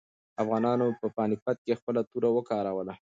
[0.43, 2.93] افغانانو په پاني پت کې خپله توره وکاروله.